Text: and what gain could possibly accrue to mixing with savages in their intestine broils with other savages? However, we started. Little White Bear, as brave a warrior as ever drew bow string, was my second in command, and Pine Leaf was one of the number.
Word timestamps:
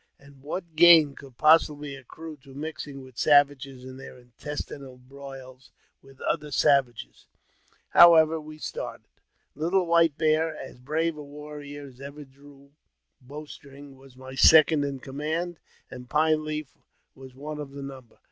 and 0.19 0.41
what 0.41 0.75
gain 0.75 1.13
could 1.13 1.37
possibly 1.37 1.93
accrue 1.95 2.35
to 2.35 2.55
mixing 2.55 3.03
with 3.03 3.19
savages 3.19 3.83
in 3.85 3.97
their 3.97 4.17
intestine 4.17 4.95
broils 5.07 5.69
with 6.01 6.19
other 6.21 6.49
savages? 6.49 7.27
However, 7.89 8.41
we 8.41 8.57
started. 8.57 9.05
Little 9.53 9.85
White 9.85 10.17
Bear, 10.17 10.57
as 10.57 10.79
brave 10.79 11.17
a 11.17 11.23
warrior 11.23 11.85
as 11.85 12.01
ever 12.01 12.23
drew 12.23 12.71
bow 13.21 13.45
string, 13.45 13.95
was 13.95 14.17
my 14.17 14.33
second 14.33 14.83
in 14.85 14.99
command, 15.01 15.59
and 15.91 16.09
Pine 16.09 16.43
Leaf 16.43 16.77
was 17.13 17.35
one 17.35 17.59
of 17.59 17.69
the 17.69 17.83
number. 17.83 18.17